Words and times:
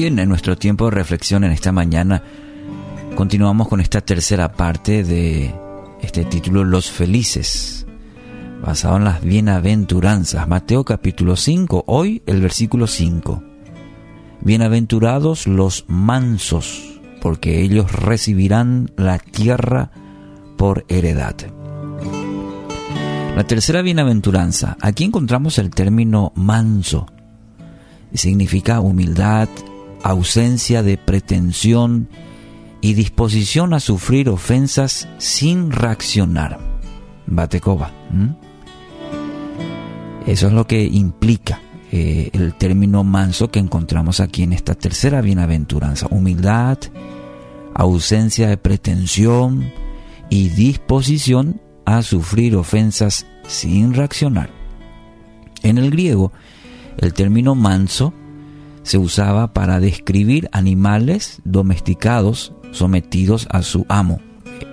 Bien, 0.00 0.16
en 0.20 0.28
nuestro 0.28 0.56
tiempo 0.56 0.84
de 0.84 0.92
reflexión 0.92 1.42
en 1.42 1.50
esta 1.50 1.72
mañana 1.72 2.22
continuamos 3.16 3.66
con 3.66 3.80
esta 3.80 4.00
tercera 4.00 4.52
parte 4.52 5.02
de 5.02 5.52
este 6.00 6.24
título 6.24 6.62
Los 6.62 6.88
Felices, 6.88 7.84
basado 8.64 8.98
en 8.98 9.02
las 9.02 9.20
bienaventuranzas. 9.22 10.46
Mateo 10.46 10.84
capítulo 10.84 11.34
5, 11.34 11.82
hoy 11.88 12.22
el 12.26 12.40
versículo 12.40 12.86
5. 12.86 13.42
Bienaventurados 14.42 15.48
los 15.48 15.84
mansos, 15.88 17.00
porque 17.20 17.60
ellos 17.60 17.90
recibirán 17.90 18.92
la 18.96 19.18
tierra 19.18 19.90
por 20.56 20.84
heredad. 20.86 21.34
La 23.34 23.44
tercera 23.48 23.82
bienaventuranza, 23.82 24.76
aquí 24.80 25.02
encontramos 25.02 25.58
el 25.58 25.70
término 25.70 26.30
manso. 26.36 27.08
Significa 28.14 28.78
humildad, 28.78 29.48
ausencia 30.02 30.82
de 30.82 30.96
pretensión 30.96 32.08
y 32.80 32.94
disposición 32.94 33.74
a 33.74 33.80
sufrir 33.80 34.28
ofensas 34.28 35.08
sin 35.18 35.72
reaccionar. 35.72 36.58
Batecoba. 37.26 37.92
Eso 40.26 40.46
es 40.46 40.52
lo 40.52 40.66
que 40.66 40.84
implica 40.84 41.60
eh, 41.90 42.30
el 42.32 42.54
término 42.54 43.02
manso 43.02 43.50
que 43.50 43.58
encontramos 43.58 44.20
aquí 44.20 44.42
en 44.42 44.52
esta 44.52 44.74
tercera 44.74 45.20
bienaventuranza. 45.20 46.06
Humildad, 46.10 46.78
ausencia 47.74 48.48
de 48.48 48.56
pretensión 48.56 49.72
y 50.30 50.50
disposición 50.50 51.60
a 51.86 52.02
sufrir 52.02 52.56
ofensas 52.56 53.26
sin 53.46 53.94
reaccionar. 53.94 54.50
En 55.62 55.78
el 55.78 55.90
griego, 55.90 56.32
el 56.98 57.14
término 57.14 57.54
manso 57.54 58.12
se 58.88 58.96
usaba 58.96 59.52
para 59.52 59.80
describir 59.80 60.48
animales 60.50 61.42
domesticados 61.44 62.54
sometidos 62.70 63.46
a 63.50 63.60
su 63.60 63.84
amo, 63.90 64.18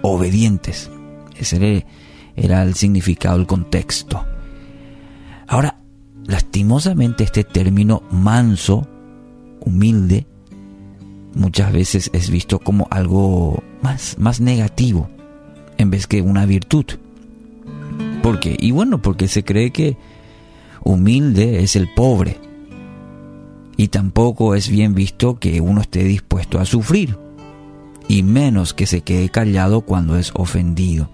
obedientes. 0.00 0.92
Ese 1.36 1.84
era 2.36 2.62
el 2.62 2.74
significado, 2.74 3.36
el 3.36 3.48
contexto. 3.48 4.24
Ahora, 5.48 5.80
lastimosamente 6.24 7.24
este 7.24 7.42
término 7.42 8.04
manso, 8.12 8.86
humilde, 9.58 10.28
muchas 11.34 11.72
veces 11.72 12.08
es 12.12 12.30
visto 12.30 12.60
como 12.60 12.86
algo 12.92 13.60
más, 13.82 14.18
más 14.20 14.40
negativo 14.40 15.10
en 15.78 15.90
vez 15.90 16.06
que 16.06 16.22
una 16.22 16.46
virtud. 16.46 16.84
¿Por 18.22 18.38
qué? 18.38 18.56
Y 18.56 18.70
bueno, 18.70 19.02
porque 19.02 19.26
se 19.26 19.42
cree 19.42 19.72
que 19.72 19.96
humilde 20.84 21.64
es 21.64 21.74
el 21.74 21.92
pobre. 21.92 22.45
Y 23.76 23.88
tampoco 23.88 24.54
es 24.54 24.68
bien 24.68 24.94
visto 24.94 25.38
que 25.38 25.60
uno 25.60 25.82
esté 25.82 26.04
dispuesto 26.04 26.58
a 26.58 26.64
sufrir, 26.64 27.18
y 28.08 28.22
menos 28.22 28.72
que 28.72 28.86
se 28.86 29.02
quede 29.02 29.28
callado 29.28 29.82
cuando 29.82 30.16
es 30.16 30.32
ofendido. 30.34 31.10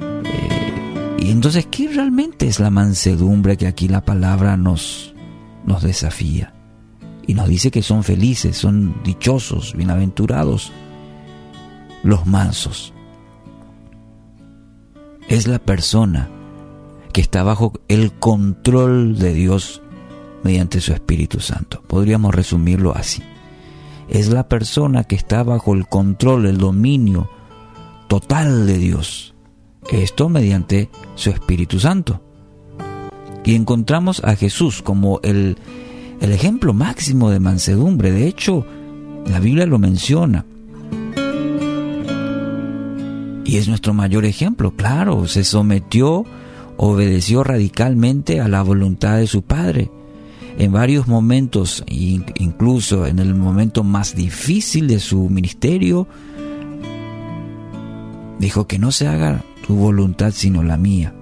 Eh, 0.00 1.16
y 1.20 1.30
entonces, 1.30 1.66
¿qué 1.70 1.88
realmente 1.88 2.46
es 2.46 2.60
la 2.60 2.70
mansedumbre 2.70 3.56
que 3.56 3.66
aquí 3.66 3.88
la 3.88 4.04
palabra 4.04 4.56
nos, 4.56 5.14
nos 5.64 5.82
desafía? 5.82 6.54
Y 7.26 7.34
nos 7.34 7.48
dice 7.48 7.70
que 7.70 7.82
son 7.82 8.02
felices, 8.02 8.56
son 8.56 9.02
dichosos, 9.04 9.74
bienaventurados 9.76 10.72
los 12.02 12.26
mansos. 12.26 12.92
Es 15.28 15.46
la 15.46 15.58
persona 15.58 16.28
que 17.12 17.20
está 17.20 17.42
bajo 17.42 17.74
el 17.88 18.12
control 18.12 19.18
de 19.18 19.32
Dios 19.32 19.82
mediante 20.42 20.80
su 20.80 20.92
Espíritu 20.92 21.40
Santo. 21.40 21.82
Podríamos 21.86 22.34
resumirlo 22.34 22.94
así. 22.94 23.22
Es 24.08 24.28
la 24.28 24.48
persona 24.48 25.04
que 25.04 25.14
está 25.14 25.42
bajo 25.42 25.74
el 25.74 25.86
control, 25.86 26.46
el 26.46 26.58
dominio 26.58 27.30
total 28.08 28.66
de 28.66 28.78
Dios. 28.78 29.34
Esto 29.90 30.28
mediante 30.28 30.90
su 31.14 31.30
Espíritu 31.30 31.78
Santo. 31.78 32.20
Y 33.44 33.54
encontramos 33.54 34.22
a 34.24 34.36
Jesús 34.36 34.82
como 34.82 35.20
el, 35.22 35.56
ejemplo 36.20 36.74
máximo 36.74 37.30
de 37.30 37.40
mansedumbre. 37.40 38.10
De 38.10 38.26
hecho, 38.26 38.66
la 39.26 39.40
Biblia 39.40 39.66
lo 39.66 39.78
menciona. 39.78 40.44
Y 43.44 43.56
es 43.56 43.68
nuestro 43.68 43.94
mayor 43.94 44.24
ejemplo, 44.24 44.76
claro, 44.76 45.26
se 45.26 45.42
sometió 45.42 46.24
obedeció 46.76 47.44
radicalmente 47.44 48.40
a 48.40 48.48
la 48.48 48.62
voluntad 48.62 49.18
de 49.18 49.26
su 49.26 49.42
Padre. 49.42 49.90
En 50.60 50.72
varios 50.72 51.08
momentos, 51.08 51.82
incluso 51.88 53.06
en 53.06 53.18
el 53.18 53.34
momento 53.34 53.82
más 53.82 54.14
difícil 54.14 54.88
de 54.88 55.00
su 55.00 55.30
ministerio, 55.30 56.06
dijo 58.38 58.66
que 58.66 58.78
no 58.78 58.92
se 58.92 59.08
haga 59.08 59.42
tu 59.66 59.74
voluntad 59.74 60.32
sino 60.36 60.62
la 60.62 60.76
mía. 60.76 61.14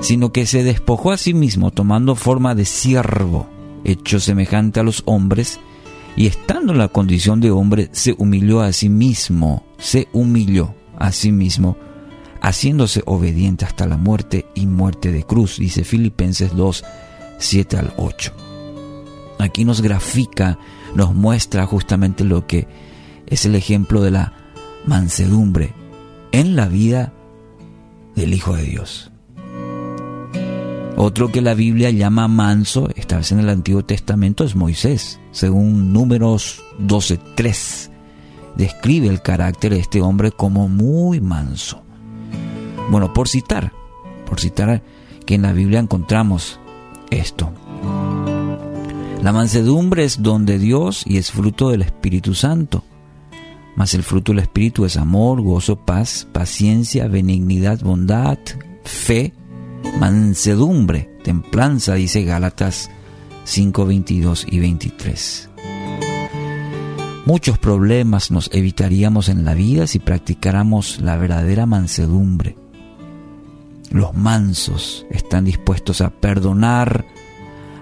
Sino 0.00 0.32
que 0.32 0.46
se 0.46 0.64
despojó 0.64 1.12
a 1.12 1.18
sí 1.18 1.34
mismo 1.34 1.72
tomando 1.72 2.14
forma 2.14 2.54
de 2.54 2.64
siervo, 2.64 3.46
hecho 3.84 4.18
semejante 4.18 4.80
a 4.80 4.82
los 4.82 5.02
hombres, 5.04 5.60
y 6.16 6.26
estando 6.26 6.72
en 6.72 6.78
la 6.78 6.88
condición 6.88 7.40
de 7.40 7.50
hombre, 7.50 7.90
se 7.92 8.14
humilló 8.16 8.62
a 8.62 8.72
sí 8.72 8.88
mismo, 8.88 9.62
se 9.76 10.08
humilló 10.14 10.74
a 10.96 11.12
sí 11.12 11.32
mismo 11.32 11.76
haciéndose 12.44 13.02
obediente 13.06 13.64
hasta 13.64 13.86
la 13.86 13.96
muerte 13.96 14.44
y 14.54 14.66
muerte 14.66 15.10
de 15.12 15.22
cruz, 15.22 15.56
dice 15.56 15.82
Filipenses 15.82 16.54
2, 16.54 16.84
7 17.38 17.78
al 17.78 17.94
8. 17.96 18.32
Aquí 19.38 19.64
nos 19.64 19.80
grafica, 19.80 20.58
nos 20.94 21.14
muestra 21.14 21.64
justamente 21.64 22.22
lo 22.22 22.46
que 22.46 22.68
es 23.26 23.46
el 23.46 23.54
ejemplo 23.54 24.02
de 24.02 24.10
la 24.10 24.34
mansedumbre 24.84 25.72
en 26.32 26.54
la 26.54 26.68
vida 26.68 27.14
del 28.14 28.34
Hijo 28.34 28.54
de 28.54 28.64
Dios. 28.64 29.10
Otro 30.96 31.32
que 31.32 31.40
la 31.40 31.54
Biblia 31.54 31.90
llama 31.90 32.28
manso, 32.28 32.90
esta 32.94 33.16
vez 33.16 33.32
en 33.32 33.40
el 33.40 33.48
Antiguo 33.48 33.86
Testamento, 33.86 34.44
es 34.44 34.54
Moisés. 34.54 35.18
Según 35.32 35.94
números 35.94 36.62
12.3, 36.78 37.90
describe 38.54 39.08
el 39.08 39.22
carácter 39.22 39.72
de 39.72 39.80
este 39.80 40.02
hombre 40.02 40.30
como 40.30 40.68
muy 40.68 41.22
manso. 41.22 41.83
Bueno, 42.90 43.12
por 43.12 43.28
citar, 43.28 43.72
por 44.26 44.40
citar 44.40 44.82
que 45.26 45.34
en 45.34 45.42
la 45.42 45.52
Biblia 45.52 45.80
encontramos 45.80 46.60
esto. 47.10 47.52
La 49.22 49.32
mansedumbre 49.32 50.04
es 50.04 50.22
don 50.22 50.44
de 50.44 50.58
Dios 50.58 51.02
y 51.06 51.16
es 51.16 51.30
fruto 51.30 51.70
del 51.70 51.82
Espíritu 51.82 52.34
Santo. 52.34 52.84
Mas 53.74 53.94
el 53.94 54.02
fruto 54.02 54.32
del 54.32 54.40
Espíritu 54.40 54.84
es 54.84 54.96
amor, 54.96 55.40
gozo, 55.40 55.76
paz, 55.76 56.28
paciencia, 56.30 57.08
benignidad, 57.08 57.80
bondad, 57.80 58.38
fe, 58.84 59.32
mansedumbre, 59.98 61.10
templanza, 61.24 61.94
dice 61.94 62.22
Gálatas 62.22 62.90
5, 63.44 63.86
22 63.86 64.46
y 64.50 64.58
23. 64.60 65.50
Muchos 67.26 67.56
problemas 67.58 68.30
nos 68.30 68.50
evitaríamos 68.52 69.30
en 69.30 69.46
la 69.46 69.54
vida 69.54 69.86
si 69.86 69.98
practicáramos 69.98 71.00
la 71.00 71.16
verdadera 71.16 71.64
mansedumbre. 71.64 72.56
Los 73.94 74.12
mansos 74.12 75.06
están 75.08 75.44
dispuestos 75.44 76.00
a 76.00 76.10
perdonar, 76.10 77.06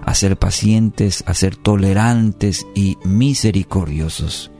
a 0.05 0.13
ser 0.13 0.37
pacientes, 0.37 1.23
a 1.25 1.33
ser 1.33 1.55
tolerantes 1.55 2.67
y 2.75 2.99
misericordiosos. 3.03 4.51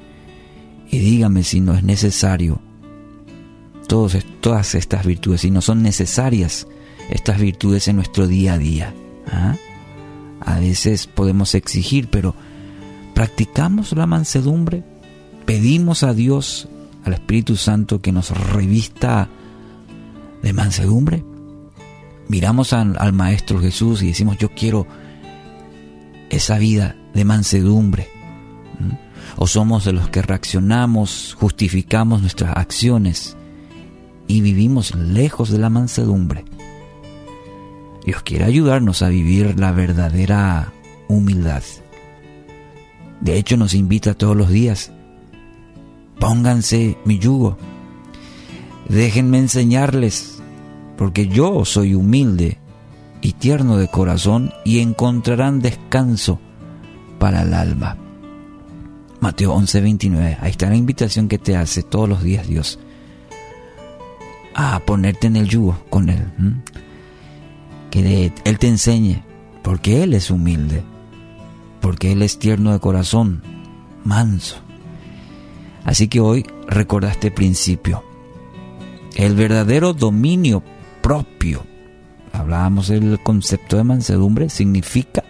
Y 0.90 0.98
dígame 0.98 1.44
si 1.44 1.62
no 1.62 1.76
es 1.76 1.84
necesario 1.84 2.60
todas 3.88 4.74
estas 4.74 5.06
virtudes, 5.06 5.42
si 5.42 5.52
no 5.52 5.62
son 5.62 5.84
necesarias 5.84 6.66
estas 7.12 7.40
virtudes 7.40 7.88
en 7.88 7.98
nuestro 7.98 8.26
día 8.26 8.54
a 8.54 8.58
día. 8.58 8.96
¿ah? 9.28 9.56
A 10.40 10.60
veces 10.60 11.06
podemos 11.06 11.54
exigir, 11.54 12.10
pero 12.10 12.34
¿practicamos 13.14 13.92
la 13.92 14.08
mansedumbre? 14.08 14.84
¿Pedimos 15.46 16.02
a 16.02 16.16
Dios, 16.16 16.68
al 17.06 17.14
Espíritu 17.14 17.58
Santo, 17.58 18.02
que 18.02 18.12
nos 18.12 18.32
revista 18.32 19.30
de 20.42 20.52
mansedumbre? 20.52 21.24
Miramos 22.28 22.74
al, 22.74 23.14
Maestro 23.14 23.60
Jesús 23.60 24.02
y 24.02 24.08
decimos, 24.08 24.38
yo 24.38 24.50
quiero 24.50 24.88
esa 26.30 26.58
vida 26.58 26.96
de 27.14 27.26
mansedumbre. 27.26 28.10
O 29.36 29.48
somos 29.48 29.86
de 29.86 29.94
los 29.94 30.10
que 30.10 30.22
reaccionamos, 30.22 31.36
justificamos 31.40 32.22
nuestras 32.22 32.56
acciones 32.56 33.36
y 34.28 34.42
vivimos 34.42 34.96
lejos 34.96 35.50
de 35.50 35.58
la 35.58 35.70
mansedumbre. 35.70 36.46
Dios 38.06 38.22
quiere 38.24 38.46
ayudarnos 38.46 39.02
a 39.02 39.10
vivir 39.10 39.60
la 39.60 39.72
verdadera 39.72 40.74
humildad. 41.08 41.64
De 43.22 43.38
hecho 43.38 43.58
nos 43.58 43.74
invita 43.74 44.14
todos 44.14 44.36
los 44.36 44.50
días, 44.50 44.92
pónganse 46.20 46.98
mi 47.06 47.20
yugo, 47.20 47.58
déjenme 48.90 49.38
enseñarles 49.40 50.33
porque 50.98 51.28
yo 51.28 51.66
soy 51.66 51.94
humilde 51.96 52.60
y 53.22 53.34
tierno 53.34 53.78
de 53.78 53.88
corazón 53.88 54.52
y 54.66 54.80
encontrarán 54.80 55.62
descanso 55.62 56.40
para 57.20 57.44
el 57.44 57.54
alma. 57.54 57.98
Mateo 59.20 59.54
11:29, 59.56 60.38
ahí 60.42 60.52
está 60.52 60.70
la 60.70 60.76
invitación 60.76 61.28
que 61.30 61.38
te 61.38 61.56
hace 61.56 61.84
todos 61.84 62.10
los 62.10 62.24
días 62.24 62.48
Dios 62.48 62.80
a 64.56 64.80
ponerte 64.80 65.28
en 65.28 65.36
el 65.36 65.48
yugo 65.48 65.78
con 65.90 66.10
Él. 66.10 66.28
Que 67.90 68.32
Él 68.44 68.60
te 68.60 68.68
enseñe, 68.68 69.24
porque 69.62 70.04
Él 70.04 70.14
es 70.14 70.30
humilde, 70.30 70.84
porque 71.82 72.12
Él 72.12 72.22
es 72.22 72.40
tierno 72.40 72.72
de 72.72 72.80
corazón, 72.80 73.42
manso. 74.04 74.58
Así 75.86 76.08
que 76.08 76.20
hoy 76.20 76.46
recuerda 76.68 77.12
este 77.12 77.32
principio. 77.32 78.04
El 79.16 79.36
verdadero 79.36 79.94
dominio 79.94 80.64
propio, 81.04 81.64
hablábamos 82.32 82.88
del 82.88 83.20
concepto 83.22 83.78
de 83.78 83.84
mansedumbre, 83.84 84.50
significa 84.50 85.24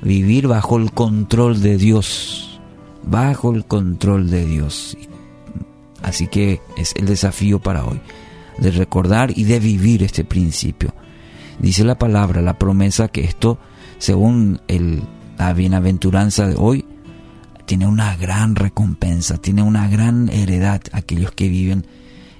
vivir 0.00 0.46
bajo 0.46 0.78
el 0.78 0.92
control 0.92 1.60
de 1.60 1.76
Dios, 1.76 2.60
bajo 3.02 3.52
el 3.52 3.66
control 3.66 4.30
de 4.30 4.46
Dios. 4.46 4.96
Así 6.02 6.28
que 6.28 6.62
es 6.78 6.94
el 6.96 7.04
desafío 7.06 7.58
para 7.58 7.84
hoy 7.84 8.00
de 8.56 8.70
recordar 8.70 9.36
y 9.36 9.44
de 9.44 9.58
vivir 9.58 10.02
este 10.02 10.24
principio. 10.24 10.94
Dice 11.58 11.84
la 11.84 11.98
palabra, 11.98 12.40
la 12.40 12.58
promesa 12.58 13.08
que 13.08 13.24
esto, 13.24 13.58
según 13.98 14.60
el, 14.68 15.02
la 15.38 15.52
bienaventuranza 15.52 16.46
de 16.46 16.54
hoy, 16.56 16.86
tiene 17.66 17.86
una 17.86 18.16
gran 18.16 18.54
recompensa, 18.54 19.38
tiene 19.38 19.62
una 19.62 19.88
gran 19.88 20.28
heredad 20.30 20.80
aquellos 20.92 21.32
que 21.32 21.48
viven 21.48 21.84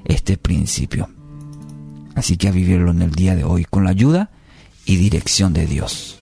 este 0.05 0.39
principio. 0.39 1.09
Así 2.21 2.37
que 2.37 2.49
a 2.49 2.51
vivirlo 2.51 2.91
en 2.91 3.01
el 3.01 3.13
día 3.13 3.35
de 3.35 3.45
hoy 3.45 3.65
con 3.65 3.85
la 3.85 3.91
ayuda 3.93 4.29
y 4.85 4.97
dirección 4.97 5.55
de 5.55 5.67
Dios. 5.67 6.19